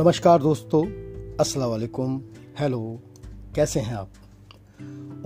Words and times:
नमस्कार 0.00 0.42
दोस्तों, 0.42 0.86
अस्सलाम 1.36 1.70
वालेकुम। 1.70 2.22
हेलो, 2.58 3.00
कैसे 3.54 3.80
हैं 3.80 3.94
आप? 3.94 4.10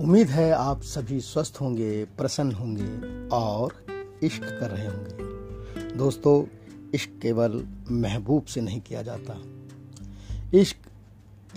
उम्मीद 0.01 0.27
है 0.27 0.51
आप 0.51 0.81
सभी 0.81 1.19
स्वस्थ 1.19 1.57
होंगे, 1.61 2.05
प्रसन्न 2.05 2.51
होंगे 2.51 3.27
और 3.29 3.85
इश्क 4.23 4.43
कर 4.43 4.71
रहे 4.71 4.87
होंगे। 4.87 5.17
दोस्तों, 5.95 6.45
इश्क 6.93 7.19
केवल 7.21 7.67
महबूब 7.91 8.45
से 8.45 8.61
नहीं 8.61 8.81
किया 8.81 9.01
जाता। 9.01 9.41
इश्क 10.57 10.77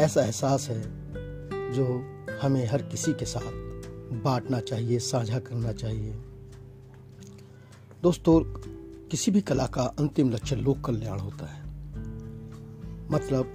ऐसा 0.00 0.24
एहसास 0.24 0.68
है 0.68 0.82
जो 1.72 2.02
हमें 2.42 2.66
हर 2.66 2.82
किसी 2.82 3.12
के 3.12 3.24
साथ 3.24 3.52
बांटना 4.22 4.60
चाहिए, 4.60 4.98
साझा 4.98 5.38
करना 5.38 5.72
चाहिए। 5.72 6.12
दोस्तों, 8.02 8.40
किसी 9.08 9.30
भी 9.30 9.40
कला 9.40 9.66
का 9.66 9.82
अंतिम 9.82 10.30
लक्ष्य 10.30 10.56
लोक 10.56 10.80
कल्याण 10.80 11.18
होता 11.18 11.46
है। 11.46 11.67
मतलब 13.10 13.54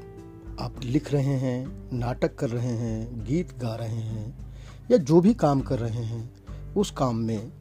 आप 0.59 0.75
लिख 0.83 1.11
रहे 1.13 1.35
हैं, 1.37 1.89
नाटक 1.93 2.35
कर 2.35 2.49
रहे 2.49 2.67
हैं, 2.67 3.23
गीत 3.25 3.57
गा 3.59 3.75
रहे 3.75 3.87
हैं, 3.87 4.47
या 4.91 4.97
जो 4.97 5.19
भी 5.21 5.33
काम 5.33 5.61
कर 5.61 5.79
रहे 5.79 6.03
हैं, 6.03 6.73
उस 6.73 6.91
काम 6.91 7.15
में 7.15 7.51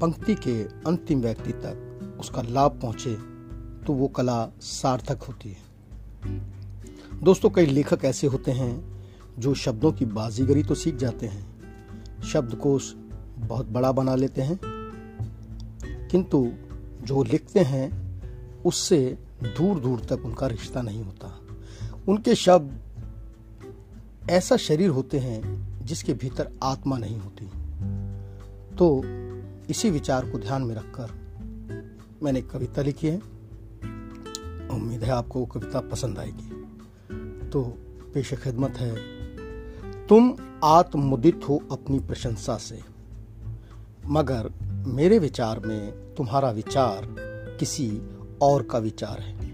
पंक्ति 0.00 0.34
के 0.34 0.62
अंतिम 0.86 1.20
व्यक्ति 1.20 1.52
तक 1.52 2.16
उसका 2.20 2.42
लाभ 2.42 2.78
पहुँचे 2.82 3.14
तो 3.86 3.92
वो 3.92 4.08
कला 4.08 4.48
सार्थक 4.60 5.22
होती 5.22 5.48
है। 5.48 5.64
दोस्तों, 7.20 7.50
कई 7.50 7.66
लेखक 7.66 8.04
ऐसे 8.04 8.26
होते 8.26 8.52
हैं 8.52 9.04
जो 9.38 9.54
शब्दों 9.54 9.92
की 9.92 10.04
बाजीगरी 10.04 10.62
तो 10.62 10.74
सीख 10.74 10.96
जाते 10.96 11.26
हैं 11.26 12.22
शब्दकोश 12.22 12.92
बहुत 13.38 13.66
बड़ा 13.66 13.92
बना 13.92 14.14
लेते 14.14 14.42
हैं, 14.42 14.58
किंतु 16.10 16.48
जो 17.02 17.22
लिखते 17.22 17.60
हैं 17.60 18.05
उससे 18.66 19.18
दूर 19.42 19.80
दूर 19.80 20.00
तक 20.00 20.24
उनका 20.24 20.46
रिश्ता 20.46 20.82
नहीं 20.82 21.04
होता। 21.04 21.40
उनके 22.08 22.34
शब्द 22.34 22.82
ऐसा 24.30 24.56
शरीर 24.56 24.88
होते 24.88 25.18
हैं 25.18 25.40
जिसके 25.86 26.14
भीतर 26.14 26.50
आत्मा 26.62 26.98
नहीं 26.98 27.18
होती। 27.18 27.44
तो 28.76 29.02
इसी 29.70 29.90
विचार 29.90 30.30
को 30.30 30.38
ध्यान 30.38 30.62
में 30.62 30.74
रखकर 30.74 31.10
मैंने 32.22 32.38
एक 32.38 32.50
कविता 32.50 32.82
लिखी 32.82 33.06
है। 33.06 33.16
उम्मीद 34.68 35.04
है 35.04 35.10
आपको 35.10 35.40
वो 35.40 35.46
कविता 35.46 35.80
पसंद 35.80 36.18
आएगी। 36.18 36.50
तो 37.48 37.62
पेश 38.14 38.34
खिदमत 38.34 38.70
है। 38.70 38.94
तुम 40.06 40.34
आत्मुदित 40.64 41.40
हो 41.48 41.60
अपनी 41.72 41.98
प्रशंसा 41.98 42.56
से, 42.58 42.80
मगर 44.06 44.50
मेरे 44.86 45.18
विचार 45.18 45.60
में 45.60 45.92
तुम्हारा 46.14 46.50
विचार 46.50 47.06
किसी 47.60 47.90
और 48.42 48.62
का 48.62 48.78
विचार 48.78 49.20
है। 49.20 49.46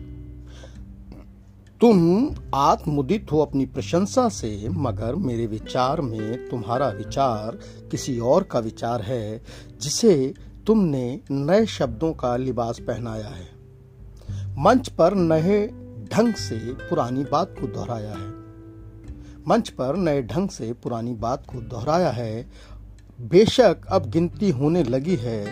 तुम 1.81 2.31
आत्मुदित 2.55 3.27
हो 3.33 3.39
अपनी 3.39 3.67
प्रशंसा 3.67 4.29
से, 4.29 4.69
मगर 4.69 5.15
मेरे 5.15 5.47
विचार 5.47 6.01
में 6.01 6.49
तुम्हारा 6.49 6.89
विचार 6.89 7.59
किसी 7.91 8.19
और 8.19 8.43
का 8.43 8.59
विचार 8.59 9.03
है, 9.03 9.43
जिसे 9.81 10.35
तुमने 10.67 11.21
नए 11.31 11.67
शब्दों 11.67 12.13
का 12.13 12.37
लिबास 12.37 12.79
पहनाया 12.79 13.29
है। 13.29 13.53
मंच 14.59 14.89
पर 14.89 15.15
नए 15.15 15.67
ढंग 16.13 16.35
से 16.35 16.59
पुरानी 16.59 17.25
बात 17.25 17.55
को 17.61 17.67
दोहराया 17.67 18.13
है। 18.13 18.31
मंच 19.49 19.69
पर 19.69 19.97
नए 19.97 20.23
ढंग 20.23 20.49
से 20.49 20.73
पुरानी 20.73 21.15
बात 21.15 21.47
को 21.47 21.61
दोहराया 21.61 22.11
है। 22.11 22.51
बेशक 23.21 23.77
अब 23.89 24.11
गिनती 24.11 24.51
होने 24.51 24.83
लगी 24.83 25.17
है 25.17 25.47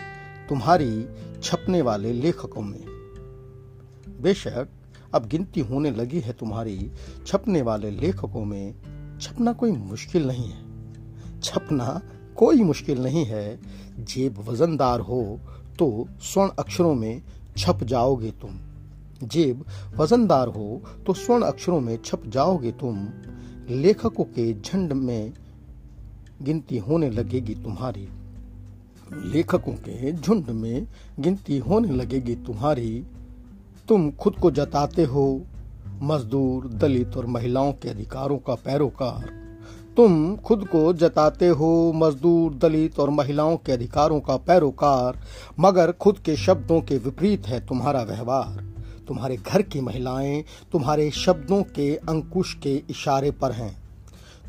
तुम्हारी 0.49 1.07
छपने 1.43 1.83
वाले 1.83 2.13
लेखकों 2.13 2.63
में। 2.63 2.90
बेशक, 4.23 4.69
अब 5.15 5.29
गिनती 5.29 5.61
होने 5.61 5.91
लगी 5.91 6.21
है 6.21 6.33
तुम्हारी, 6.33 6.91
छपने 7.27 7.63
वाले 7.63 7.91
लेखकों 7.91 8.45
में 8.45 8.75
छपना 9.21 9.53
कोई 9.53 9.73
मुश्किल 9.73 10.27
नहीं 10.27 10.49
है। 10.49 10.63
छपना 11.41 12.01
कोई 12.37 12.63
मुश्किल 12.63 13.03
नहीं 13.03 13.25
है। 13.25 13.61
जेब 13.99 14.39
वजनदार 14.39 15.01
हो 15.01 15.41
तो 15.79 16.07
स्वर्ण 16.21 16.51
अक्षरों 16.59 16.95
में 16.95 17.23
छप 17.57 17.79
जाओगे 17.85 18.31
तुम। 18.31 18.61
जेब 19.29 19.65
वजनदार 19.97 20.49
हो 20.49 20.83
तो 21.07 21.13
स्वर्ण 21.13 21.43
अक्षरों 21.43 21.81
में 21.81 21.99
छप 22.05 22.23
जाओगे 22.27 22.73
तुम। 22.73 23.09
लेखकों 23.69 24.25
के 24.25 24.61
झंड 24.61 24.93
में 24.93 25.33
गिनती 26.43 26.79
होने 26.79 27.11
लगेगी 27.11 27.55
तुम्हारी। 27.55 28.09
लेखकों 29.13 29.73
के 29.73 30.13
झुंड 30.13 30.51
में 30.51 30.87
गिनती 31.21 31.59
होने 31.59 31.91
लगेगी 31.91 32.35
तुम्हारी। 32.37 33.05
तुम 33.91 34.11
खुद 34.11 34.35
को 34.35 34.51
जताते 34.51 35.05
हो, 35.05 35.43
मजदूर, 36.03 36.69
दलित 36.69 37.17
और 37.17 37.27
महिलाओं 37.27 37.73
के 37.73 37.89
अधिकारों 37.89 38.39
का 38.39 38.55
पैरोकार। 38.55 39.31
तुम 39.97 40.37
खुद 40.37 40.69
को 40.69 40.93
जताते 40.93 41.49
हो, 41.49 41.93
मजदूर, 41.95 42.55
दलित 42.55 42.99
और 42.99 43.11
महिलाओं 43.11 43.57
के 43.57 43.73
अधिकारों 43.73 44.21
का 44.21 44.37
पैरोकार, 44.37 45.21
मगर 45.61 45.93
खुद 45.93 46.19
के 46.19 46.37
शब्दों 46.37 46.81
के 46.81 46.99
विपरीत 46.99 47.47
है 47.47 47.67
तुम्हारा 47.67 48.03
व्यवहार। 48.03 48.65
तुम्हारे 49.09 49.37
घर 49.37 49.63
की 49.63 49.81
महिलाएँ 49.81 50.45
तुम्हारे 50.73 51.11
शब्दों 51.11 51.63
के 51.63 51.97
अंकुश 51.97 52.55
के 52.55 52.83
इशारे 52.91 53.31
पर 53.31 53.53
हैं। 53.53 53.83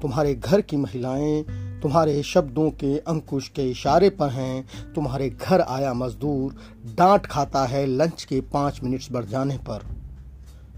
तुम्हारे 0.02 0.36
घर 0.36 0.62
की 0.62 0.78
महिलाएँ 0.78 1.46
तुम्हारे 1.82 2.24
शब्दों 2.24 2.70
के 2.72 2.98
अंकुश 2.98 3.48
के 3.48 3.70
इशारे 3.72 4.10
पर 4.10 4.30
हैं, 4.30 4.66
तुम्हारे 4.94 5.30
घर 5.30 5.62
आया 5.62 5.94
मजदूर 5.94 6.56
डांट 6.96 7.26
खाता 7.26 7.66
है 7.66 7.86
लंच 7.86 8.24
के 8.24 8.42
पाँच 8.42 8.80
मिनट्स 8.84 9.12
बढ़ 9.12 9.26
जाने 9.26 9.58
पर। 9.58 9.86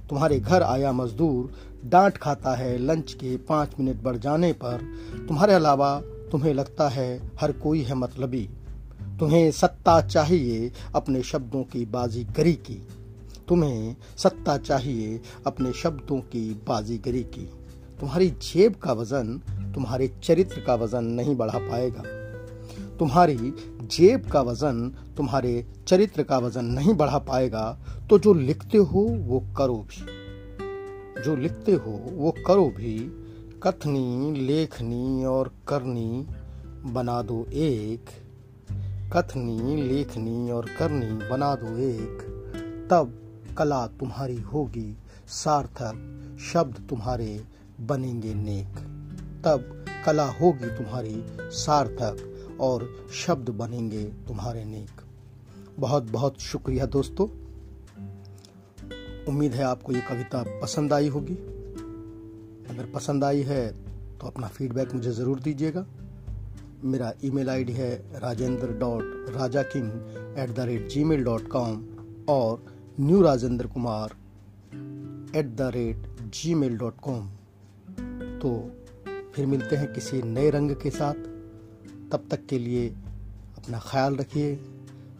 तुम्हारे 0.09 0.39
घर 0.39 0.63
आया 0.63 0.91
मजदूर 0.91 1.53
डांट 1.85 2.17
खाता 2.17 2.55
है 2.55 2.77
लंच 2.77 3.13
के 3.13 3.37
पाँच 3.37 3.69
मिनट 3.79 4.03
बढ़ 4.03 4.17
जाने 4.17 4.53
पर। 4.53 4.77
तुम्हारे 5.27 5.53
अलावा 5.53 6.01
तुम्हें 6.31 6.53
लगता 6.53 6.89
है 6.89 7.31
हर 7.41 7.51
कोई 7.51 7.81
है 7.81 7.95
मतलबी। 7.95 8.49
तुम्हें 9.19 9.51
सत्ता 9.51 10.01
चाहिए 10.01 10.71
अपने 10.95 11.23
शब्दों 11.23 11.63
की 11.63 11.85
बाजीगरी 11.85 12.53
की। 12.53 12.87
तुम्हें 13.47 13.95
सत्ता 14.17 14.57
चाहिए 14.57 15.21
अपने 15.47 15.73
शब्दों 15.73 16.19
की 16.19 16.53
बाजीगरी 16.67 17.23
की। 17.23 17.49
तुम्हारी 17.99 18.29
जेब 18.29 18.75
का 18.75 18.93
वज़न 18.93 19.41
तुम्हारे 19.73 20.07
चरित्र 20.23 20.61
का 20.61 20.75
वज़न 20.75 21.03
नहीं 21.03 21.35
बढ़ा 21.35 21.59
पाएगा। 21.59 22.03
तुम्हारी 22.97 23.53
जेब 23.81 24.29
का 24.31 24.41
वज़न, 24.41 24.89
तुम्हारे 25.17 25.67
चरित्र 25.87 26.23
का 26.23 26.37
वज़न 26.37 26.65
नहीं 26.65 26.93
बढ़ा 26.93 27.17
पाएगा 27.17 27.79
तो 28.09 28.19
जो 28.19 28.33
लिखते 28.33 28.77
हो, 28.77 28.99
वो 28.99 29.47
करो 29.57 29.75
भी। 29.75 30.23
जो 31.23 31.35
लिखते 31.35 31.71
हो, 31.71 31.91
वो 32.11 32.35
करो 32.47 32.65
भी। 32.65 33.19
कथनी, 33.63 34.31
लेखनी 34.31 35.25
और 35.25 35.47
करनी 35.67 36.27
बना 36.91 37.21
दो 37.21 37.45
एक। 37.53 38.05
कथनी, 39.13 39.83
लेखनी 39.83 40.51
और 40.51 40.65
करनी 40.65 41.29
बना 41.29 41.55
दो 41.55 41.77
एक। 41.77 42.29
तब 42.91 43.19
कला 43.57 43.87
तुम्हारी 43.87 44.37
होगी, 44.37 44.97
सार्थक 45.27 46.19
शब्द 46.53 46.87
तुम्हारे 46.89 47.43
बनेंगे 47.81 48.33
नेक। 48.33 49.02
तब 49.45 49.85
कला 50.05 50.25
होगी 50.31 50.67
तुम्हारी 50.77 51.23
सार्थक 51.57 52.57
और 52.61 52.87
शब्द 53.15 53.49
बनेंगे 53.59 54.03
तुम्हारे 54.27 54.63
नेक। 54.65 55.01
बहुत 55.79 56.11
बहुत 56.11 56.39
शुक्रिया 56.41 56.85
दोस्तों। 56.87 57.27
उम्मीद 59.27 59.53
है 59.53 59.63
आपको 59.63 59.93
ये 59.93 60.01
कविता 60.09 60.43
पसंद 60.61 60.93
आई 60.93 61.07
होगी। 61.07 61.35
अगर 62.69 62.91
पसंद 62.93 63.23
आई 63.23 63.41
है 63.41 63.67
तो 64.17 64.27
अपना 64.27 64.47
फीडबैक 64.47 64.93
मुझे 64.93 65.11
ज़रूर 65.11 65.39
दीजिएगा। 65.39 65.85
मेरा 66.83 67.11
ईमेल 67.25 67.49
आईडी 67.49 67.73
है 67.73 67.91
Rajendra 68.21 68.67
dot 68.79 69.29
Raja 69.35 69.61
king 69.73 70.37
at 70.39 70.49
the 70.49 70.59
rate 70.59 70.87
Gmail 71.03 71.23
dot 71.23 71.47
com 71.47 71.83
और 72.29 72.63
new 72.99 73.21
Rajendra 73.21 73.67
Kumar 73.67 74.15
at 75.35 75.55
the 75.55 75.71
rate 75.75 76.07
Gmail 76.55 76.77
dot 76.77 76.99
com 77.01 77.27
तो 78.39 78.51
फिर 79.35 79.45
मिलते 79.45 79.75
हैं 79.75 79.93
किसी 79.93 80.21
नए 80.21 80.49
रंग 80.49 80.71
के 80.71 80.89
साथ। 80.89 81.13
तब 82.11 82.27
तक 82.31 82.45
के 82.45 82.59
लिए 82.59 82.89
अपना 83.57 83.79
ख्याल 83.79 84.15
रखिए, 84.15 84.59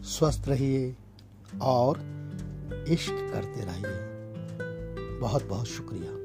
स्वस्थ 0.02 0.48
रहिए 0.48 0.96
और 1.62 1.98
इश्क 2.88 3.12
करते 3.12 3.60
रहिए। 3.60 4.14
बहुत 5.18 5.44
बहुत 5.44 5.66
शुक्रिया। 5.66 6.23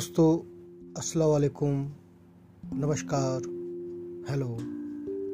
दोस्तों, 0.00 0.38
अस्सलाम 0.98 1.28
वालेकुम। 1.28 1.92
नमस्कार। 2.74 3.42
हेलो। 4.30 4.58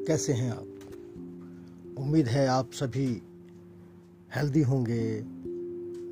कैसे 0.07 0.33
हैं 0.33 0.51
आप? 0.51 0.67
उम्मीद 1.99 2.27
है 2.27 2.47
आप 2.47 2.73
सभी 2.73 3.23
हेल्दी 4.37 4.63
होंगे, 4.63 5.25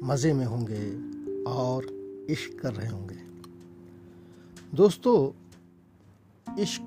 मज़े 0.06 0.33
में 0.33 0.47
होंगे 0.47 0.97
और 1.45 1.85
इश्क 2.31 2.61
कर 2.61 2.75
रहे 2.75 2.89
होंगे। 2.89 3.17
दोस्तों, 4.75 5.33
इश्क 6.56 6.87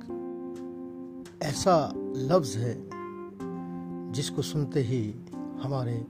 ऐसा 1.42 1.94
लफ्ज़ 2.16 2.58
है 2.58 2.90
जिसको 4.12 4.42
सुनते 4.42 4.80
ही 4.80 5.16
हमारे 5.60 6.06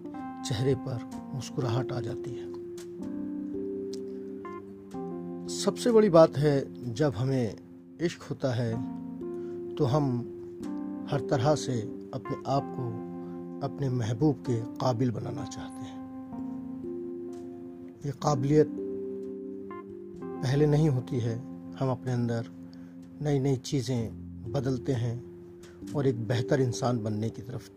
चेहरे 0.48 0.76
पर 0.76 1.10
मुस्कुराहट 1.34 1.92
आ 1.92 2.00
जाती 2.00 2.32
है। 2.32 2.57
सबसे 5.58 5.92
बड़ी 5.92 6.10
बात 6.10 6.38
है, 6.38 6.94
जब 6.94 7.14
हमें 7.16 7.56
इश्क 8.02 8.22
होता 8.22 8.54
है 8.54 8.72
तो 9.76 9.86
हम 9.86 10.10
हर 11.12 11.20
तरह 11.30 11.56
से 11.56 11.74
अपने 12.14 12.36
आप 12.48 12.66
को 12.76 12.84
अपने 13.68 13.90
महबूब 13.92 14.44
के 14.48 14.58
काबिल 14.78 15.12
बनाना 15.12 15.46
चाहते 15.46 15.86
हैं। 15.86 15.98
ये 18.06 18.12
काबिलियत 18.24 18.76
पहले 20.44 20.66
नहीं 20.66 20.90
होती 20.90 21.20
है, 21.20 21.36
हम 21.80 21.90
अपने 21.92 22.12
अंदर 22.14 22.50
नई 23.22 23.40
नई 23.40 23.56
चीज़ें 23.66 24.52
बदलते 24.52 24.94
हैं 24.96 25.16
और 25.96 26.08
एक 26.08 26.28
बेहतर 26.28 26.62
इंसान 26.62 27.00
बनने 27.04 27.30
की 27.30 27.42
तरफ़ 27.42 27.70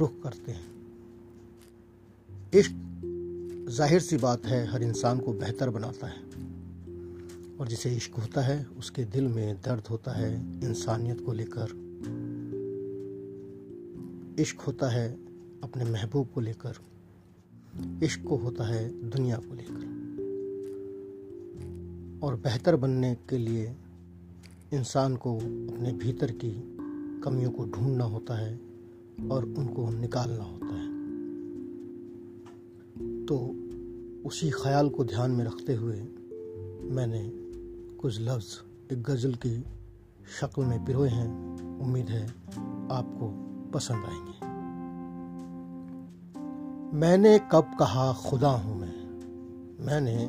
रुख 0.00 0.20
करते 0.22 0.52
हैं। 0.52 0.68
इश्क 2.52 2.74
ज़ाहिर 3.70 4.00
सी 4.00 4.16
बात 4.18 4.46
है, 4.46 4.66
हर 4.66 4.82
इंसान 4.82 5.18
को 5.18 5.32
बेहतर 5.34 5.70
बनाता 5.70 6.06
है। 6.06 6.28
और 7.60 7.68
जिसे 7.68 7.96
इश्क 7.96 8.14
होता 8.14 8.40
है, 8.40 8.66
उसके 8.78 9.04
दिल 9.04 9.28
में 9.28 9.56
दर्द 9.56 9.86
होता 9.86 10.12
है, 10.12 10.60
इंसानियत 10.64 11.20
को 11.20 11.32
लेकर। 11.32 11.90
इश्क 14.38 14.60
होता 14.60 14.88
है 14.88 15.18
अपने 15.62 15.84
महबूब 15.84 16.28
को 16.34 16.40
लेकर। 16.40 16.72
इश्क 18.02 18.24
को 18.28 18.36
होता 18.36 18.64
है 18.64 19.10
दुनिया 19.10 19.36
को 19.36 19.54
लेकर। 19.54 20.00
और 22.22 22.36
बेहतर 22.36 22.76
बनने 22.76 23.14
के 23.14 23.38
लिए 23.38 23.76
इंसान 24.72 25.16
को 25.16 25.36
अपने 25.36 25.92
भीतर 25.92 26.32
की 26.32 26.76
कमियों 27.20 27.50
को 27.50 27.64
ढूंढना 27.64 28.04
होता 28.04 28.34
है 28.34 28.60
और 29.30 29.44
उनको 29.44 29.90
निकालना 29.90 30.44
होता 30.44 30.66
है। 30.66 30.88
तो 33.26 33.36
उसी 34.28 34.50
ख्याल 34.50 34.88
को 34.88 35.04
ध्यान 35.04 35.30
में 35.30 35.44
रखते 35.44 35.74
हुए 35.74 36.00
मैंने 36.82 37.39
कुछ 38.00 38.20
लफ्ज़ 38.20 38.92
एक 38.92 39.02
गज़ल 39.02 39.34
की 39.34 39.64
शक्ल 40.40 40.62
में 40.62 40.84
पिरोए 40.84 41.08
हैं। 41.08 41.28
उम्मीद 41.80 42.08
है 42.08 42.26
आपको 42.92 43.28
पसंद 43.74 44.04
आएँगे। 44.04 44.46
मैंने 46.96 47.38
कब 47.38 47.76
कहा 47.78 48.12
खुदा 48.12 48.48
हूँ 48.48 48.80
मैं? 48.80 48.94
मैंने 49.86 50.26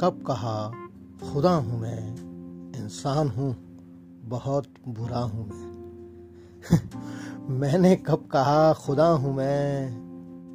कब 0.00 0.24
कहा 0.26 0.72
खुदा 1.32 1.54
हूँ 1.54 1.80
मैं? 1.80 2.10
इंसान 2.82 3.28
हूँ, 3.28 3.56
बहुत 4.24 4.66
बुरा 4.88 5.18
हूँ 5.18 5.48
मैं। 5.48 5.76
मैंने 7.50 7.96
कब 7.96 8.28
कहा 8.32 8.72
खुदा 8.72 9.08
हूँ 9.08 9.34
मैं? 9.34 9.88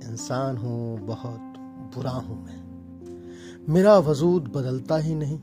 इंसान 0.10 0.58
हूँ, 0.58 1.00
बहुत 1.00 1.40
बुरा 1.96 2.12
हूँ 2.12 2.46
मैं। 2.46 2.62
मेरा 3.70 3.98
वजूद 3.98 4.44
बदलता 4.44 4.98
ही 4.98 5.16
नहीं। 5.16 5.40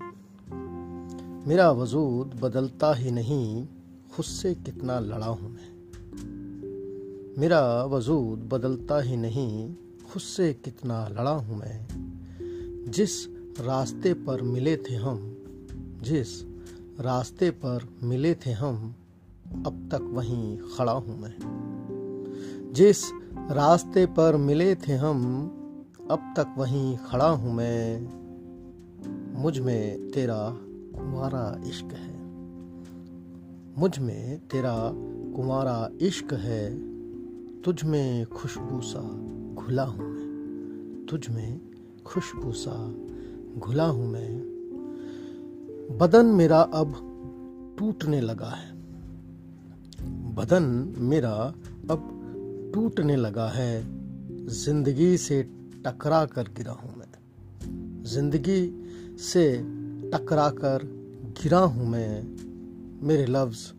मेरा 1.48 1.70
वजूद 1.70 2.40
बदलता 2.42 2.94
ही 2.94 3.10
नहीं, 3.10 3.66
खुद 4.12 4.26
से 4.26 4.54
कितना 4.54 5.00
लड़ा 5.00 5.26
हूँ 5.26 5.50
मैं। 5.50 5.78
मेरा 7.38 7.84
वजूद 7.84 8.38
बदलता 8.38 9.00
ही 9.00 9.16
नहीं, 9.16 9.74
खुद 10.12 10.22
से 10.22 10.52
कितना 10.52 11.08
लड़ा 11.08 11.30
हूँ 11.30 11.56
मैं। 11.58 11.86
जिस 12.88 13.26
रास्ते 13.60 14.14
पर 14.14 14.42
मिले 14.42 14.76
थे 14.76 14.94
हम, 14.94 15.38
जिस 16.02 16.42
रास्ते 17.00 17.50
पर 17.50 17.88
मिले 18.02 18.34
थे 18.34 18.52
हम, 18.52 18.94
अब 19.66 19.88
तक 19.92 20.00
वहीं 20.02 20.58
खड़ा 20.76 20.92
हूँ 20.92 21.20
मैं। 21.20 21.36
जिस 22.72 23.04
रास्ते 23.50 24.06
पर 24.06 24.36
मिले 24.36 24.74
थे 24.74 24.92
हम, 24.92 25.46
अब 26.10 26.34
तक 26.36 26.54
वहीं 26.58 26.96
खड़ा 26.96 27.28
हूँ 27.28 27.54
मैं। 27.54 28.08
मुझमें 29.42 30.10
तेरा 30.10 30.56
कुमारा 30.98 31.60
इश्क 31.66 31.92
है। 31.94 32.18
मुझमें 33.78 34.38
तेरा 34.38 34.92
कुमारा 35.36 35.90
इश्क 36.00 36.32
है। 36.34 36.88
तुझ 37.62 37.84
में 37.84 38.26
खुशबू 38.26 38.80
सा 38.80 39.00
घुला 39.54 39.84
हूँ 39.84 40.08
मैं। 40.08 41.06
तुझ 41.10 41.28
में 41.28 41.60
खुशबू 42.06 42.52
सा 42.52 42.94
घुला 43.58 43.84
हूँ 43.84 44.08
मैं। 44.08 44.58
बदन 45.98 46.26
मेरा 46.26 46.60
अब 46.60 46.94
टूटने 47.78 48.20
लगा 48.20 48.50
है। 48.50 48.72
बदन 50.34 50.94
मेरा 50.98 51.54
अब 51.90 52.14
टूटने 52.74 53.16
लगा 53.16 53.48
है। 53.48 53.98
ज़िंदगी 54.46 55.16
से 55.16 55.42
टकरा 55.86 56.24
कर 56.24 56.42
गिरा 56.42 56.72
हूँ 56.72 56.96
मैं। 56.96 58.04
ज़िंदगी 58.04 58.60
से 59.18 59.77
टकरा 60.14 60.50
कर 60.50 60.82
गिरा 61.42 61.58
हूँ 61.58 61.88
मैं। 61.88 62.26
मेरे 63.06 63.26
लफ्ज़ 63.26 63.72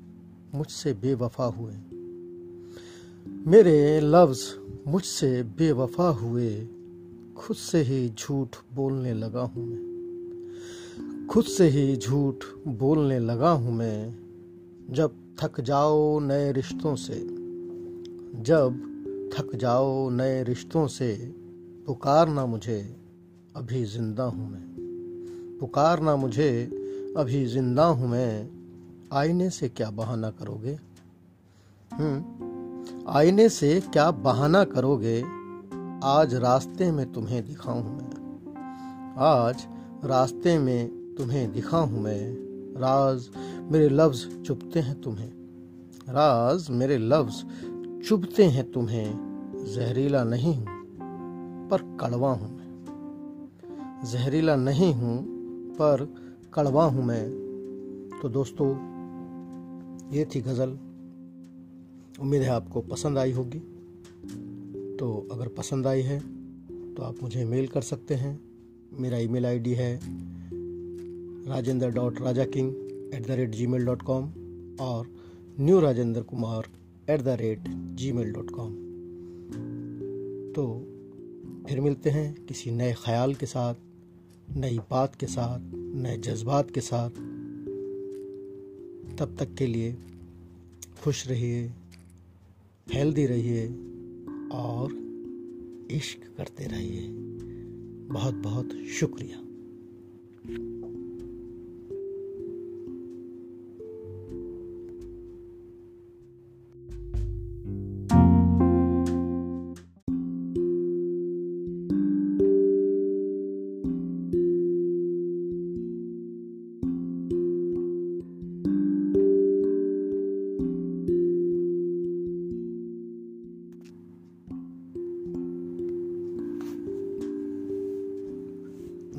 मुझसे 0.58 0.94
बेवफा 0.94 1.46
हुए। 1.46 1.74
मेरे 3.28 4.00
लफ्ज़ 4.02 4.42
मुझसे 4.88 5.44
बेवफा 5.44 6.10
हुए। 6.10 6.68
खुद 7.38 7.56
से 7.58 7.82
ही 7.82 8.10
झूठ 8.10 8.56
बोलने 8.74 9.14
लगा 9.14 9.42
हूँ 9.42 9.66
मैं। 9.68 9.90
खुद 11.28 11.46
से 11.46 11.68
ही 11.68 11.98
झूठ 11.98 12.36
बोलने 12.68 13.20
लगा 13.20 13.50
हूँ 13.50 13.74
मैं। 13.74 14.16
जब 14.90 15.12
थक 15.42 15.62
जाओ 15.62 16.20
नए 16.20 16.52
रिश्तों 16.52 16.96
से। 16.96 17.20
जब 18.42 18.86
थक 19.38 19.56
जाओ 19.56 20.10
नए 20.10 20.44
रिश्तों 20.44 20.88
से। 20.88 21.36
पुकारना 21.88 22.46
मुझे 22.46 22.96
अभी 23.56 23.84
ज़िंदा 23.84 24.24
हूँ 24.24 24.52
मैं। 24.52 24.69
पुकारना 25.60 26.16
मुझे, 26.16 26.64
अभी 27.18 27.46
ज़िंदा 27.46 27.86
हूँ 27.86 28.08
मैं, 28.08 28.50
आईने 29.14 29.50
से 29.50 29.70
क्या 29.70 29.90
बहाना 29.90 30.30
करोगे? 30.30 30.80
हम्म 31.94 33.06
आईने 33.08 33.50
से 33.50 33.80
क्या 33.80 34.12
बहाना 34.12 34.64
करोगे? 34.64 35.24
आज 36.04 36.36
रास्ते 36.36 36.92
में 36.92 37.12
तुम्हें 37.12 37.46
दिखाऊँ 37.46 37.84
मैं। 37.84 39.16
आज 39.18 39.68
रास्ते 40.06 40.58
में 40.58 41.16
तुम्हें 41.16 41.52
दिखाऊँ 41.52 42.00
मैं। 42.00 42.34
राज 42.80 43.30
मेरे 43.72 43.90
लफ्ज 43.90 44.44
चुपते 44.46 44.80
हैं 44.80 45.02
तुम्हें। 45.02 45.30
राज 46.10 46.70
मेरे 46.70 46.98
लफ्ज 46.98 47.44
चुभते 48.08 48.44
हैं 48.44 48.72
तुम्हें। 48.72 49.30
जहरीला 49.76 50.24
नहीं 50.24 50.56
हूँ, 50.56 50.66
पर 51.70 51.98
कड़वा 52.02 52.32
हूँ 52.34 52.58
मैं। 52.58 52.70
जहरीला 54.06 54.56
नहीं 54.56 54.94
हूँ 54.94 55.39
पर 55.82 56.06
कड़वा 56.54 56.86
हूँ 56.86 57.06
मैं। 57.06 57.24
तो 58.22 58.30
दोस्तों, 58.30 58.70
ये 60.14 60.26
थी 60.26 60.42
गज़ल। 60.42 60.78
उम्मीद 62.22 62.42
है 62.42 62.50
आपको 62.50 62.82
पसंद 62.82 63.18
आई 63.18 63.32
होगी। 63.32 63.60
तो 65.00 65.28
अगर 65.32 65.48
पसंद 65.48 65.88
आई 65.88 66.02
है 66.02 66.20
तो 66.96 67.04
आप 67.04 67.22
मुझे 67.24 67.46
मेल 67.46 67.68
कर 67.68 67.82
सकते 67.82 68.16
हैं। 68.16 68.40
मेरा 68.94 69.18
ईमेल 69.18 69.46
आईडी 69.46 69.74
है 69.74 70.00
Rajendra 71.48 71.90
dot 71.90 72.22
Raja 72.22 72.46
king 72.46 72.70
at 73.14 73.28
the 73.28 73.32
rate 73.32 73.50
Gmail 73.68 73.86
dot 73.86 74.02
com 74.02 74.24
और 74.82 75.08
new 75.60 75.80
Rajendra 75.80 76.22
Kumar 76.22 76.68
at 77.10 77.22
the 77.22 77.38
rate 77.42 77.68
Gmail 78.12 78.32
dot 78.34 78.52
com 78.52 78.74
तो 80.56 80.66
फिर 81.70 81.82
मिलते 81.82 82.10
हैं 82.10 82.34
किसी 82.46 82.72
नए 82.72 82.94
ख्याल 82.94 83.34
के 83.34 83.46
साथ। 83.46 83.76
नई 84.58 84.80
बात 84.80 85.16
के 85.16 85.26
साथ, 85.26 85.60
नए 85.76 86.18
जज्बात 86.18 86.72
के 86.72 86.82
साथ। 86.82 87.10
तब 89.18 89.36
तक 89.40 89.56
के 89.58 89.68
लिए 89.68 89.98
खुश 91.04 91.28
रहिए, 91.28 91.72
हेल्दी 92.94 93.26
रहिए 93.26 93.68
और 94.52 94.94
इश्क 95.92 96.38
करते 96.38 96.64
रहिए। 96.64 97.08
बहुत 98.08 98.36
बहुत 98.36 98.70
शुक्रिया। 99.00 99.49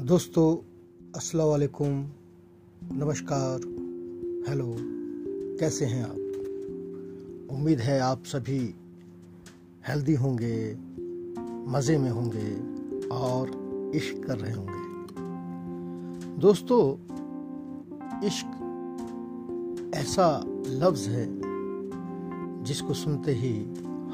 दोस्तों, 0.01 0.57
अस्सलाम 1.17 1.49
वालेकुम। 1.49 2.11
नमस्कार। 2.93 3.59
हेलो, 4.49 4.77
कैसे 5.61 5.85
हैं 5.85 6.05
आप? 6.05 6.17
उम्मीद 7.53 7.81
है 7.81 8.01
आप 8.01 8.25
सभी 8.25 8.75
हेल्दी 9.89 10.15
होंगे, 10.15 10.79
मज़े 11.73 11.99
में 11.99 12.11
होंगे 12.11 12.57
और 13.09 13.51
इश्क 13.95 14.27
कर 14.27 14.39
रहे 14.39 14.53
होंगे। 14.53 15.05
दोस्तों, 16.41 16.83
इश्क 18.25 18.51
ऐसा 19.95 20.45
लफ्ज़ 20.67 21.11
है 21.11 21.29
जिसको 22.65 22.95
सुनते 22.95 23.33
ही 23.33 23.65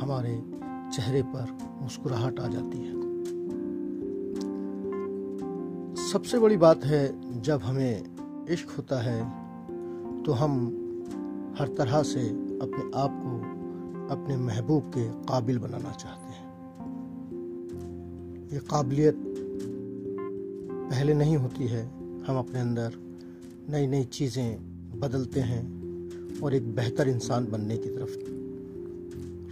हमारे 0.01 0.43
चेहरे 0.97 1.23
पर 1.23 1.59
मुस्कुराहट 1.83 2.41
आ 2.41 2.49
जाती 2.49 2.79
है। 2.79 3.06
सबसे 6.17 6.39
बड़ी 6.39 6.57
बात 6.57 6.85
है, 6.85 7.43
जब 7.43 7.63
हमें 7.63 8.47
इश्क 8.51 8.69
होता 8.77 9.01
है 9.01 9.19
तो 10.25 10.33
हम 10.33 10.53
हर 11.59 11.69
तरह 11.79 12.03
से 12.03 12.21
अपने 12.63 12.85
आप 13.01 13.19
को 13.25 13.33
अपने 14.15 14.37
महबूब 14.37 14.87
के 14.95 15.05
काबिल 15.27 15.59
बनाना 15.59 15.91
चाहते 15.93 16.33
हैं। 16.33 16.45
ये 18.53 18.61
काबिलियत 18.71 19.17
पहले 20.91 21.15
नहीं 21.15 21.37
होती 21.37 21.67
है, 21.67 21.85
हम 22.27 22.39
अपने 22.39 22.61
अंदर 22.61 22.97
नई 23.71 23.87
नई 23.87 24.05
चीज़ें 24.11 25.01
बदलते 25.01 25.41
हैं 25.43 25.63
और 26.41 26.55
एक 26.55 26.75
बेहतर 26.77 27.09
इंसान 27.09 27.47
बनने 27.47 27.77
की 27.77 27.89
तरफ़ 27.89 28.15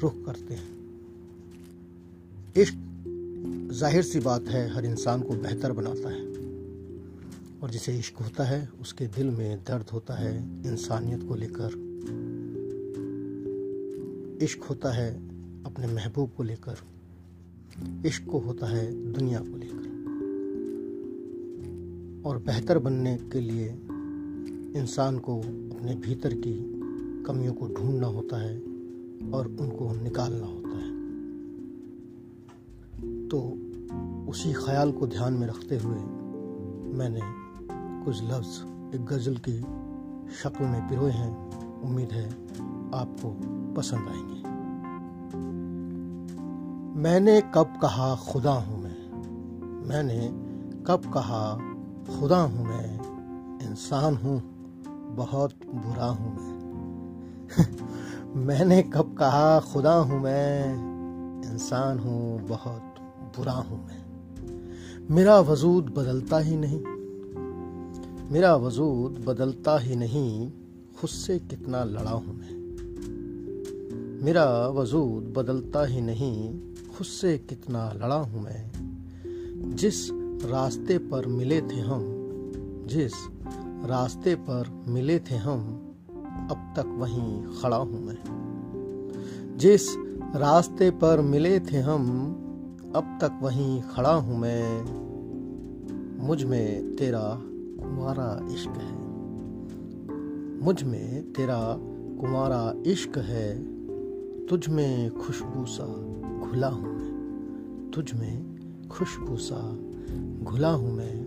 रुख 0.02 0.24
करते 0.26 0.54
हैं। 0.54 0.70
इश्क 2.56 2.76
ज़ाहिर 3.72 4.02
सी 4.04 4.20
बात 4.22 4.48
है, 4.48 4.68
हर 4.74 4.84
इंसान 4.86 5.20
को 5.20 5.34
बेहतर 5.36 5.72
बनाता 5.72 6.08
है। 6.10 6.33
और 7.64 7.70
जिसे 7.70 7.98
इश्क 7.98 8.16
होता 8.16 8.44
है, 8.44 8.68
उसके 8.80 9.06
दिल 9.06 9.30
में 9.30 9.58
दर्द 9.58 9.86
होता 9.90 10.14
है, 10.14 10.62
इंसानियत 10.66 11.22
को 11.28 11.34
लेकर। 11.34 11.70
इश्क 14.42 14.62
होता 14.62 14.92
है 14.92 15.14
अपने 15.64 15.86
महबूब 15.86 16.30
को 16.36 16.42
लेकर। 16.42 16.76
इश्क 18.06 18.26
को 18.30 18.38
होता 18.38 18.66
है 18.66 19.12
दुनिया 19.12 19.38
को 19.38 19.56
लेकर। 19.56 19.88
और 22.28 22.38
बेहतर 22.38 22.78
बनने 22.78 23.18
के 23.18 23.40
लिए 23.40 23.68
इंसान 24.80 25.18
को 25.18 25.38
अपने 25.40 25.94
भीतर 25.94 26.34
की 26.34 26.80
कमियों 27.22 27.52
को 27.52 27.68
ढूंढना 27.68 28.06
होता 28.06 28.42
है 28.42 28.58
और 29.30 29.56
उनको 29.60 30.02
निकालना 30.02 30.46
होता 30.46 30.76
है। 30.78 30.92
तो 33.28 33.40
उसी 34.30 34.52
ख्याल 34.52 34.92
को 34.92 35.06
ध्यान 35.06 35.34
में 35.34 35.46
रखते 35.46 35.78
हुए 35.78 35.98
मैंने 36.98 37.43
कुछ 38.04 38.22
लफ्ज़ 38.22 38.62
एक 38.96 39.06
गज़ल 39.06 39.36
की 39.36 39.60
शक्ल 40.42 40.64
में 40.64 40.88
पिरोए 40.88 41.10
हैं। 41.10 41.50
उम्मीद 41.80 42.12
है 42.12 42.30
आपको 42.94 43.36
पसंद 43.74 44.08
आएँगे। 44.08 44.42
मैंने 47.00 47.40
कब 47.40 47.78
कहा 47.82 48.14
खुदा 48.14 48.52
हूँ 48.52 48.82
मैं? 48.82 49.10
मैंने 49.88 50.28
कब 50.86 51.00
कहा 51.14 51.58
खुदा 52.18 52.42
हूँ 52.42 52.66
मैं? 52.66 52.94
इंसान 53.70 54.16
हूँ, 54.16 54.42
बहुत 55.16 55.54
बुरा 55.74 56.06
हूँ 56.06 56.36
मैं। 56.36 56.54
मैंने 58.36 58.82
कब 58.82 59.16
कहा 59.18 59.60
खुदा 59.60 59.94
हूँ 59.94 60.20
मैं? 60.20 60.74
इंसान 61.52 61.98
हूँ, 61.98 62.40
बहुत 62.40 62.94
बुरा 63.36 63.52
हूँ 63.52 63.86
मैं। 63.86 64.04
मेरा 65.10 65.40
वजूद 65.40 65.84
बदलता 65.84 66.38
ही 66.38 66.56
नहीं। 66.56 66.93
मेरा 68.30 68.56
वजूद 68.56 69.24
बदलता 69.26 69.78
ही 69.78 69.96
नहीं, 69.96 70.50
खुद 71.00 71.10
से 71.10 71.38
कितना 71.38 71.84
लड़ा 71.84 72.10
हूँ 72.10 72.38
मैं। 72.38 72.64
मेरा 74.24 74.68
वजूद 74.68 75.34
बदलता 75.36 75.84
ही 75.84 76.00
नहीं, 76.00 76.60
खुद 76.96 77.06
से 77.06 77.38
कितना 77.38 77.92
लड़ा 77.92 78.14
हूँ 78.14 78.42
मैं। 78.42 78.70
जिस 79.76 80.10
रास्ते 80.44 80.98
पर 80.98 81.26
मिले 81.26 81.60
थे 81.60 81.80
हम, 81.80 82.00
जिस 82.86 83.12
रास्ते 83.84 84.34
पर 84.34 84.84
मिले 84.88 85.18
थे 85.18 85.36
हम, 85.36 85.92
अब 86.50 86.74
तक 86.76 86.86
वहीं 86.86 87.42
खड़ा 87.62 87.76
हूँ 87.76 88.04
मैं। 88.04 88.18
जिस 89.56 89.88
रास्ते 90.36 90.90
पर 90.90 91.20
मिले 91.20 91.60
थे 91.60 91.78
हम, 91.78 92.30
अब 92.96 93.18
तक 93.20 93.38
वहीं 93.42 93.82
खड़ा 93.82 94.14
हूँ 94.14 94.38
मैं। 94.38 95.04
मुझमें 96.26 96.96
तेरा 96.96 97.42
कुमारा 97.94 98.52
इश्क 98.54 98.68
है। 98.68 98.92
मुझमें 100.64 101.32
तेरा 101.32 101.76
कुमारा 102.20 102.82
इश्क 102.86 103.18
है। 103.18 103.74
तुझ 104.46 104.68
में 104.68 105.10
खुशबू 105.10 105.64
सा 105.66 105.84
घुला 106.46 106.68
हूँ 106.68 106.94
मैं। 106.94 107.90
तुझ 107.94 108.12
में 108.12 108.58
खुशबू 108.88 109.36
सा 109.36 109.78
घुला 110.42 110.68
हूँ 110.68 110.92
मैं। 110.92 111.24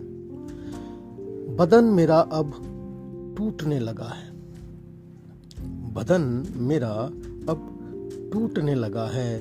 बदन 1.56 1.84
मेरा 1.84 2.18
अब 2.18 2.52
टूटने 3.38 3.78
लगा 3.78 4.08
है। 4.08 4.30
बदन 5.94 6.52
मेरा 6.56 6.92
अब 7.48 7.78
टूटने 8.32 8.74
लगा 8.74 9.06
है। 9.06 9.40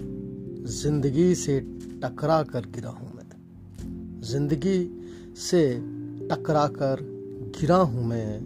ज़िंदगी 0.66 1.36
से 1.36 1.60
टकरा 2.04 2.44
कर 2.44 2.62
गिरा 2.62 2.90
हूँ 2.90 3.14
मैं। 3.16 4.22
ज़िंदगी 4.22 5.04
से 5.36 5.84
टकरा 6.28 6.68
कर 6.68 7.17
गिरा 7.62 7.78
हूँ 7.78 8.06
मैं। 8.06 8.42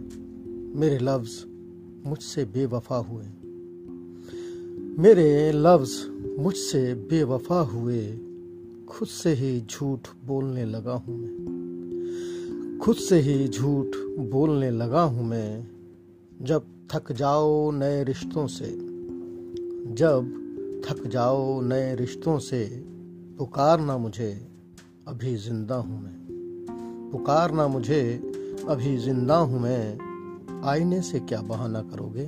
मेरे 0.80 0.98
लफ्ज 0.98 1.44
मुझसे 2.06 2.44
बेवफा 2.44 2.96
हुए। 2.96 3.24
मेरे 4.98 5.52
लफ्ज 5.52 5.90
मुझसे 6.38 6.94
बेवफा 6.94 7.60
हुए। 7.60 8.18
खुद 8.88 9.08
से 9.08 9.32
ही 9.32 9.60
झूठ 9.60 10.08
बोलने 10.24 10.64
लगा 10.64 10.92
हूँ 10.92 11.18
मैं। 11.18 11.38
खुद 12.82 12.96
से 12.96 13.20
ही 13.20 13.48
झूठ 13.48 13.86
बोलने 14.18 14.70
लगा 14.70 15.02
हूँ 15.02 15.24
मैं। 15.24 15.68
जब 16.42 16.62
थक 16.92 17.12
जाओ 17.12 17.70
नए 17.70 18.04
रिश्तों 18.04 18.46
से। 18.46 18.76
जब 19.94 20.38
थक 20.88 21.06
जाओ 21.06 21.60
नए 21.60 21.94
रिश्तों 21.94 22.38
से। 22.38 22.84
पुकारना 23.38 23.98
मुझे, 23.98 24.48
अभी 25.08 25.36
ज़िंदा 25.36 25.74
हूँ 25.74 26.02
मैं। 26.02 26.22
पुकारना 27.12 27.68
मुझे 27.68 28.31
अभी 28.68 28.96
ज़िंदा 28.96 29.36
हूँ 29.36 29.60
मैं, 29.60 29.98
आईने 30.64 31.00
से 31.02 31.20
क्या 31.20 31.40
बहाना 31.42 31.80
करोगे? 31.80 32.24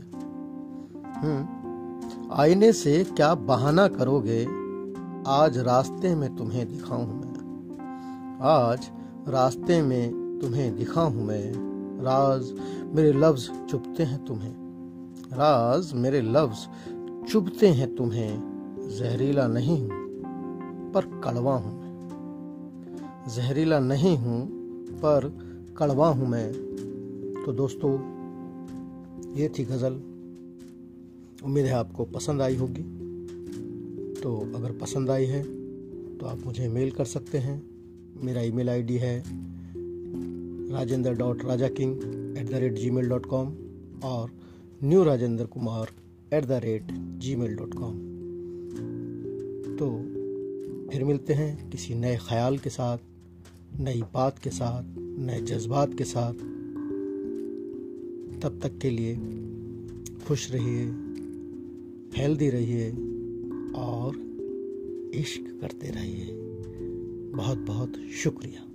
हम्म 1.17 2.33
आईने 2.33 2.73
से 2.73 3.05
क्या 3.05 3.35
बहाना 3.35 3.89
करोगे? 3.89 4.45
आज 5.27 5.59
रास्ते 5.59 6.15
में 6.15 6.37
तुम्हें 6.37 6.69
दिखाऊँ 6.69 7.07
मैं। 7.07 8.39
आज 8.43 8.91
रास्ते 9.29 9.83
में 9.83 10.39
तुम्हें 10.41 10.77
दिखा 10.77 11.01
हूँ 11.01 11.25
मैं। 11.25 11.53
राज, 12.03 12.53
मेरे 12.95 13.13
लफ्ज 13.13 13.51
चुपते 13.71 14.03
हैं 14.03 14.25
तुम्हें। 14.25 14.55
राज, 15.33 15.93
मेरे 15.93 16.21
लफ्ज 16.21 16.67
चुभते 17.33 17.69
हैं 17.69 17.95
तुम्हें। 17.97 18.89
जहरीला 18.99 19.47
नहीं 19.47 19.83
हूँ, 19.83 19.91
पर 20.93 21.21
कड़वा 21.25 21.57
हूँ 21.57 21.81
मैं। 21.81 23.29
जहरीला 23.29 23.79
नहीं 23.79 24.19
हूँ, 24.19 24.47
पर 24.97 25.54
कड़वा 25.79 26.09
हूँ 26.09 26.27
मैं। 26.29 26.53
तो 27.47 27.53
दोस्तों, 27.53 27.91
ये 29.37 29.49
थी 29.49 29.65
गज़ल। 29.65 29.95
उम्मीद 31.45 31.65
है 31.67 31.73
आपको 31.73 32.05
पसंद 32.05 32.43
आई 32.43 32.57
होगी। 32.57 32.83
तो 34.23 34.37
अगर 34.57 34.73
पसंद 34.73 35.11
आई 35.11 35.25
है 35.25 35.43
तो 36.19 36.27
आप 36.27 36.45
मुझे 36.47 36.69
मेल 36.69 36.91
कर 36.91 37.05
सकते 37.05 37.39
हैं। 37.39 37.63
मेरा 38.17 38.43
ईमेल 38.43 38.71
आईडी 38.71 38.97
है 38.97 39.23
Rajendra 40.73 41.13
dot 41.15 41.45
Raja 41.45 41.69
king 41.69 41.93
at 42.39 42.51
the 42.51 42.55
rate 42.55 42.75
Gmail 42.91 43.09
dot 43.09 43.27
com 43.27 43.55
और 44.05 44.31
new 44.85 45.03
Rajendra 45.05 45.47
Kumar 45.47 45.91
at 46.33 46.45
the 46.45 46.61
rate 46.65 46.93
Gmail 47.37 47.57
dot 47.57 47.75
com 47.75 47.99
तो 49.77 49.91
फिर 50.91 51.05
मिलते 51.05 51.35
हैं 51.35 51.71
किसी 51.71 51.95
नए 51.95 52.17
ख्याल 52.29 52.59
के 52.59 52.71
साथ, 52.71 52.99
नई 53.81 54.03
बात 54.15 54.39
के 54.39 54.51
साथ। 54.51 55.04
नए 55.19 55.41
जज्बात 55.41 55.95
के 55.99 56.05
साथ 56.05 56.33
तब 58.43 58.61
तक 58.63 58.79
के 58.79 58.91
लिए 58.91 59.15
खुश 60.27 60.53
रहिए, 60.53 60.85
हेल्दी 62.17 62.51
रहिए 62.51 62.91
और 63.75 64.17
इश्क 65.15 65.59
करते 65.61 65.87
रहिए। 65.87 66.29
बहुत 67.33 67.59
बहुत 67.59 67.93
शुक्रिया। 67.97 68.74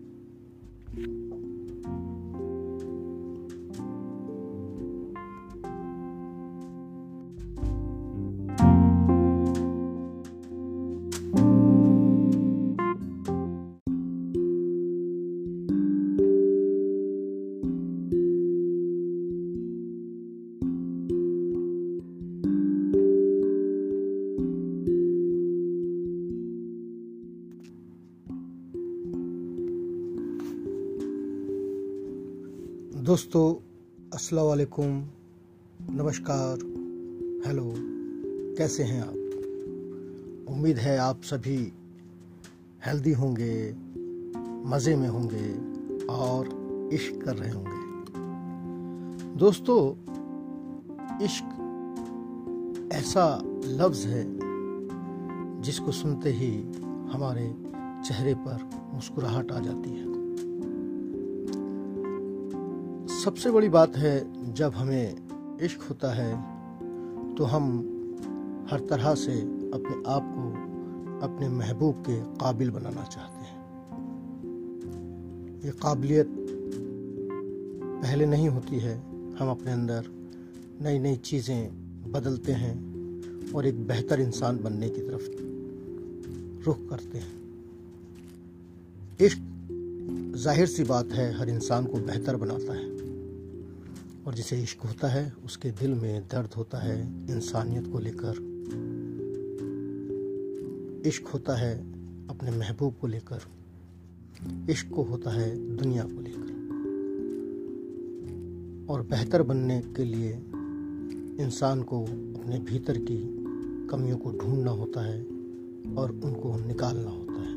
दोस्तों, 33.10 33.56
अस्सलाम 34.14 34.46
वालेकुम। 34.46 35.10
नमस्कार। 35.90 36.58
हेलो, 37.48 37.74
कैसे 38.58 38.84
हैं 38.84 39.02
आप? 39.02 39.14
उम्मीद 40.50 40.78
है 40.78 40.98
आप 40.98 41.22
सभी 41.22 41.74
हेल्दी 42.86 43.12
होंगे, 43.12 43.76
मज़े 44.70 44.96
में 44.96 45.08
होंगे 45.08 45.54
और 46.06 46.50
इश्क 46.94 47.26
कर 47.26 47.36
रहे 47.36 47.52
होंगे। 47.52 47.82
दोस्तों, 49.40 49.82
इश्क 51.26 51.50
ऐसा 52.94 53.42
लफ्ज़ 53.66 54.08
है 54.08 54.40
जिसको 55.62 55.92
सुनते 55.92 56.30
ही 56.30 56.64
हमारे 57.12 57.56
चेहरे 58.08 58.34
पर 58.34 58.70
मुस्कुराहट 58.94 59.52
आ 59.52 59.60
जाती 59.60 59.90
है। 59.90 60.09
सबसे 63.30 63.50
बड़ी 63.52 63.68
बात 63.70 63.98
है, 63.98 64.54
जब 64.54 64.74
हमें 64.74 65.58
इश्क 65.64 65.82
होता 65.90 66.14
है 66.14 66.32
तो 67.36 67.44
हम 67.44 67.66
हर 68.72 68.80
तरह 68.90 69.14
से 69.16 69.34
अपने 69.74 69.96
आप 70.14 70.32
को 70.38 70.46
अपने 71.28 71.50
महबूब 71.50 72.00
के 72.08 72.16
काबिल 72.38 72.72
बनाना 72.72 73.04
चाहते 73.06 73.46
हैं। 73.46 73.58
ये 75.66 75.72
काबिलियत 75.84 76.30
पहले 78.02 78.26
नहीं 78.26 78.50
होती 78.50 78.80
है। 78.80 78.96
हम 79.40 79.50
अपने 79.50 79.72
अंदर 79.72 80.10
नई 80.82 81.00
नई 81.00 81.16
चीज़ें 81.24 82.12
बदलते 82.12 82.52
हैं 82.64 82.76
और 83.54 83.66
एक 83.66 83.88
बेहतर 83.88 84.22
इंसान 84.22 84.60
बनने 84.64 84.90
की 84.90 85.02
तरफ़ 85.02 85.26
रुख 86.66 86.80
करते 86.90 87.18
हैं। 87.18 87.34
इश्क 89.22 89.42
ज़ाहिर 90.38 90.68
सी 90.68 90.84
बात 90.86 91.12
है, 91.12 91.34
हर 91.38 91.50
इंसान 91.50 91.86
को 91.86 91.98
बेहतर 92.02 92.36
बनाता 92.36 92.74
है। 92.74 92.99
और 94.30 94.36
जिसे 94.36 94.64
इश्क 94.64 94.82
होता 94.82 95.08
है, 95.08 95.34
उसके 95.46 95.72
दिल 95.72 95.94
में 95.94 96.22
दर्द 96.22 96.50
होता 96.58 96.78
है, 96.78 97.26
इंसानियत 97.30 97.88
को 97.88 98.00
लेकर। 98.00 98.34
इश्क 101.06 101.28
होता 101.28 101.56
है 101.56 101.80
अपने 102.28 102.52
महबूब 102.52 102.96
को 103.02 103.08
लेकर। 103.08 103.40
इश्क 104.70 104.90
को 104.90 105.04
होता 105.04 105.32
है 105.32 105.76
दुनिया 105.76 106.04
को 106.04 106.22
लेकर। 106.22 106.52
और 108.90 109.02
बेहतर 109.02 109.44
बनने 109.44 109.82
के 109.82 110.04
लिए 110.04 110.34
इंसान 111.44 111.82
को 111.82 112.04
अपने 112.04 112.60
भीतर 112.60 112.98
की 112.98 113.46
कमियों 113.88 114.18
को 114.18 114.32
ढूंढना 114.32 114.72
होता 114.72 115.06
है 115.06 115.22
और 115.96 116.12
उनको 116.24 116.68
निकालना 116.68 117.10
होता 117.10 117.42
है। 117.42 117.56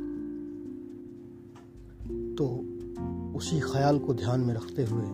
तो 2.34 2.46
उसी 3.38 3.60
ख्याल 3.60 3.98
को 3.98 4.14
ध्यान 4.14 4.40
में 4.40 4.54
रखते 4.54 4.84
हुए 4.84 5.04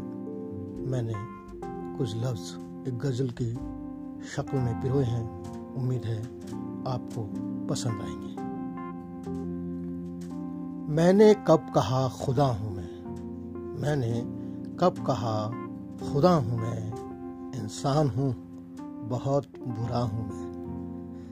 मैंने 0.91 1.38
कुछ 1.99 2.17
लफ्ज़ 2.17 2.57
एक 2.89 2.99
गज़ल 2.99 3.31
की 3.31 3.55
शक्ल 4.37 4.59
में 4.59 4.83
पिरोए 4.83 5.05
हैं। 5.05 5.45
उम्मीद 5.75 6.05
है 6.05 6.23
आपको 6.87 7.31
पसंद 7.67 7.93
आएँगे। 7.93 8.41
मैंने 10.93 11.35
कब 11.35 11.73
कहा 11.75 12.09
खुदा 12.09 12.45
हूँ 12.45 12.77
मैं? 12.77 13.05
मैंने 13.81 14.21
कब 14.81 14.95
कहा 15.07 15.51
खुदा 16.13 16.35
हूँ 16.35 16.59
मैं? 16.59 16.93
इंसान 17.63 18.09
हूँ, 18.09 18.37
बहुत 19.09 19.47
बुरा 19.69 19.99
हूँ 19.99 20.29
मैं। 20.29 20.49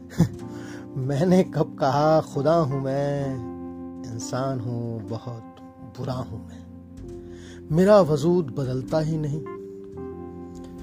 मैंने 0.97 1.45
कब 1.45 1.77
कहा 1.81 2.21
खुदा 2.21 2.55
हूँ 2.55 2.83
मैं? 2.83 3.37
इंसान 4.13 4.61
हूँ, 4.61 5.03
बहुत 5.03 5.57
बुरा 5.99 6.15
हूँ 6.15 6.49
मैं। 6.49 6.67
मेरा 7.73 8.01
वजूद 8.01 8.47
बदलता 8.47 8.99
ही 8.99 9.19
नहीं। 9.19 9.56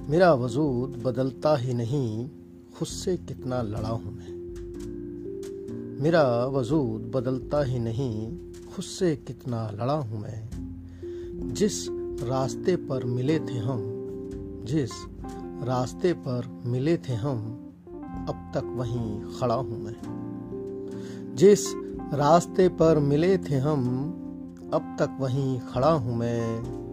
मेरा 0.09 0.33
वजूद 0.33 1.03
बदलता 1.05 1.57
ही 1.57 1.73
नहीं 1.73 2.29
खुद 2.75 2.87
से 2.87 3.17
कितना 3.17 3.61
लड़ा 3.61 3.89
हूँ 3.89 4.13
मैं। 4.13 4.43
मेरा 6.01 6.45
वजूद 6.45 7.11
बदलता 7.15 7.63
ही 7.63 7.79
नहीं 7.79 8.37
खुद 8.75 8.85
से 8.85 9.15
कितना 9.15 9.69
लड़ा 9.69 9.93
हूँ 9.93 10.21
मैं। 10.21 10.49
जिस 11.53 11.87
रास्ते 12.23 12.75
पर 12.75 13.05
मिले 13.05 13.39
थे 13.39 13.57
हम, 13.57 13.79
जिस 14.65 14.91
रास्ते 15.63 16.13
पर 16.13 16.63
मिले 16.65 16.97
थे 16.97 17.13
हम, 17.13 17.37
अब 18.29 18.51
तक 18.53 18.63
वहीं 18.63 19.21
खड़ा 19.39 19.55
हूँ 19.55 19.83
मैं। 19.83 19.95
जिस 21.35 21.65
रास्ते 22.13 22.69
पर 22.69 22.99
मिले 22.99 23.37
थे 23.37 23.55
हम, 23.55 23.87
अब 24.73 24.95
तक 24.99 25.17
वहीं 25.19 25.59
खड़ा 25.59 25.91
हूँ 25.91 26.15
मैं। 26.15 26.83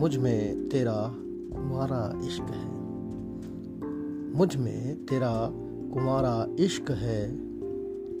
मुझमें 0.00 0.68
तेरा 0.68 1.14
कुमारा 1.58 2.26
इश्क 2.26 2.42
है। 2.42 2.66
मुझमें 4.36 5.06
तेरा 5.06 5.50
कुमारा 5.94 6.46
इश्क 6.60 6.90
है। 6.90 7.48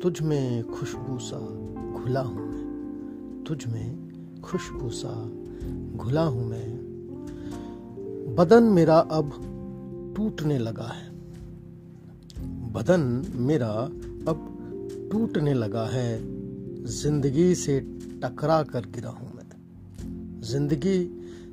तुझ 0.00 0.22
में 0.22 0.62
खुशबू 0.64 1.18
सा 1.18 1.38
घुला 1.92 2.20
हूँ 2.20 2.46
मैं। 2.48 3.44
तुझ 3.48 3.66
में 3.66 4.08
खुशबू 4.44 4.90
सा 4.90 5.32
घुला 5.96 6.22
हूँ 6.22 6.46
मैं। 6.46 6.88
बदन 8.38 8.62
मेरा 8.62 8.98
अब 8.98 9.30
टूटने 10.16 10.58
लगा 10.58 10.88
है। 10.88 11.08
बदन 12.72 13.24
मेरा 13.34 13.72
अब 14.28 14.54
टूटने 15.12 15.54
लगा 15.54 15.84
है। 15.84 16.38
ज़िंदगी 16.84 17.54
से 17.54 17.80
टकरा 18.24 18.62
कर 18.62 18.80
गिरा 18.80 19.10
हूँ 19.10 19.32
मैं। 19.34 19.38
ज़िंदगी 20.42 20.98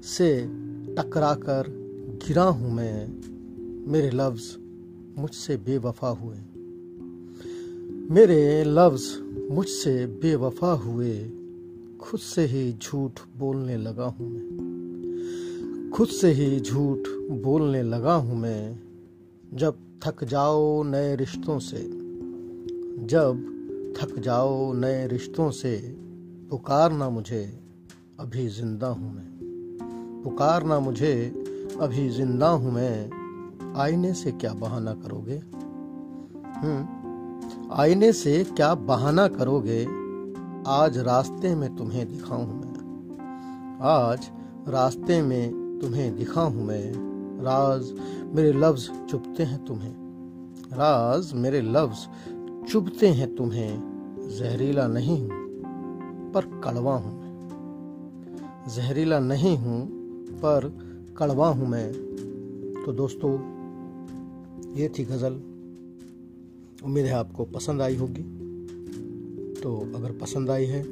से 0.03 0.47
टकरा 0.97 1.33
कर 1.33 1.63
गिरा 2.27 2.43
हूँ 2.43 2.71
मैं। 2.71 3.07
मेरे 3.91 4.09
लफ्ज 4.09 4.57
मुझसे 5.17 5.57
बेवफा 5.57 6.07
हुए। 6.07 6.35
मेरे 8.11 8.63
लफ्ज 8.63 9.03
मुझसे 9.51 10.05
बेवफा 10.05 10.71
हुए। 10.71 11.31
खुद 12.01 12.19
से 12.19 12.45
ही 12.45 12.73
झूठ 12.73 13.11
बोलने 13.37 13.77
लगा 13.77 14.05
हूँ 14.05 14.29
मैं। 14.29 14.45
खुद 15.93 16.07
से 16.07 16.31
ही 16.31 16.59
झूठ 16.59 16.97
बोलने 17.31 17.83
लगा 17.83 18.13
हूँ 18.13 18.37
मैं। 18.37 18.79
जब 19.53 19.75
थक 20.05 20.23
जाओ 20.23 20.83
नए 20.83 21.15
रिश्तों 21.15 21.59
से। 21.59 21.89
जब 23.05 23.51
थक 24.01 24.19
जाओ 24.19 24.73
नए 24.73 25.07
रिश्तों 25.07 25.51
से। 25.51 25.95
पुकारना 26.49 27.09
मुझे, 27.09 27.59
अभी 28.19 28.47
ज़िंदा 28.47 28.87
हूँ 28.87 29.15
मैं। 29.15 29.34
पुकारना 30.25 30.79
मुझे, 30.79 31.33
अभी 31.81 32.09
ज़िंदा 32.09 32.47
हूँ 32.49 32.71
मैं। 32.71 33.73
आईने 33.77 34.13
से 34.13 34.31
क्या 34.31 34.53
बहाना 34.53 34.93
करोगे? 34.93 35.35
हम्म 36.55 37.71
आईने 37.71 38.13
से 38.13 38.43
क्या 38.43 38.75
बहाना 38.75 39.27
करोगे? 39.27 39.83
आज 40.67 40.97
रास्ते 40.97 41.55
में 41.55 41.75
तुम्हें 41.75 42.07
दिखाऊँ 42.07 42.47
मैं। 42.47 43.79
आज 43.81 44.29
रास्ते 44.67 45.21
में 45.21 45.79
तुम्हें 45.81 46.15
दिखा 46.15 46.41
हूँ 46.41 46.63
मैं। 46.63 46.91
राज, 47.43 47.93
मेरे 48.35 48.53
लफ्ज 48.53 48.89
चुपते 49.09 49.43
हैं 49.43 49.65
तुम्हें। 49.65 49.93
राज, 50.73 51.33
मेरे 51.33 51.61
लफ्ज 51.61 52.07
चुभते 52.69 53.07
हैं 53.07 53.35
तुम्हें। 53.35 54.29
जहरीला 54.39 54.87
नहीं 54.87 55.21
हूँ, 55.21 55.29
पर 56.31 56.61
कड़वा 56.63 56.95
हूँ 56.95 57.19
मैं। 57.19 58.65
जहरीला 58.69 59.19
नहीं 59.19 59.57
हूँ 59.57 60.04
पर 60.35 60.67
कड़वा 61.17 61.47
हूँ 61.49 61.67
मैं। 61.67 61.91
तो 62.85 62.91
दोस्तों, 62.93 63.31
ये 64.75 64.89
थी 64.89 65.03
गज़ल। 65.05 65.33
उम्मीद 66.85 67.05
है 67.05 67.13
आपको 67.13 67.45
पसंद 67.45 67.81
आई 67.81 67.95
होगी। 67.95 68.23
तो 69.61 69.77
अगर 69.95 70.11
पसंद 70.11 70.49
आई 70.49 70.65
है 70.65 70.83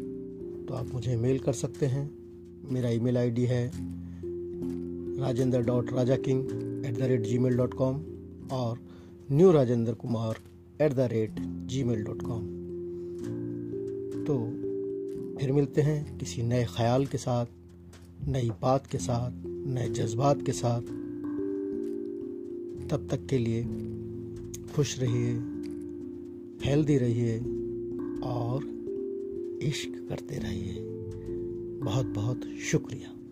तो 0.66 0.74
आप 0.74 0.94
मुझे 0.94 1.16
मेल 1.16 1.40
कर 1.40 1.54
सकते 1.54 1.86
हैं। 1.86 2.10
मेरा 2.72 2.90
ईमेल 2.90 3.18
आईडी 3.18 3.46
है 3.46 3.72
Rajendra 5.20 5.62
dot 5.62 5.94
Raja 5.94 6.16
king 6.18 6.42
at 6.86 6.98
the 6.98 7.02
rate 7.02 7.22
Gmail 7.40 7.58
dot 7.58 7.74
com 7.74 8.02
और 8.52 8.80
new 9.32 9.52
Rajendra 9.52 9.94
Kumar 9.94 10.38
at 10.82 10.94
the 10.94 11.08
rate 11.12 11.40
Gmail 11.84 12.04
dot 12.04 12.22
com 12.22 12.42
तो 14.26 14.38
फिर 15.38 15.52
मिलते 15.52 15.82
हैं 15.82 16.18
किसी 16.18 16.44
नए 16.44 16.66
ख्याल 16.66 17.06
के 17.06 17.18
साथ। 17.18 17.46
नई 18.28 18.50
बात 18.62 18.88
के 18.88 18.98
साथ, 18.98 19.32
नए 19.48 19.90
जज्बात 19.90 20.46
के 20.46 20.52
साथ 20.52 20.82
तब 22.90 23.08
तक 23.12 23.26
के 23.26 23.38
लिए 23.38 23.64
खुश 24.76 25.00
रहिए, 25.00 25.34
हेल्दी 26.70 26.98
रहिए 26.98 27.40
और 28.24 28.64
इश्क 29.62 30.06
करते 30.10 30.36
रहिए। 30.36 30.76
बहुत 31.84 32.06
बहुत 32.06 32.42
शुक्रिया। 32.72 33.23